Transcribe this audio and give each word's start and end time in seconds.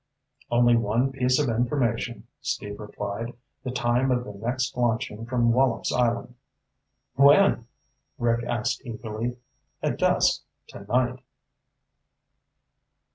"Only 0.49 0.75
one 0.75 1.11
piece 1.11 1.37
of 1.37 1.47
information," 1.47 2.25
Steve 2.41 2.79
replied. 2.79 3.35
"The 3.63 3.69
time 3.69 4.09
of 4.09 4.23
the 4.23 4.33
next 4.33 4.75
launching 4.75 5.27
from 5.27 5.53
Wallops 5.53 5.91
Island." 5.93 6.33
"When?" 7.13 7.67
Rick 8.17 8.43
asked 8.43 8.83
eagerly. 8.83 9.37
"At 9.83 9.99
dusk 9.99 10.41
tonight." 10.65 11.19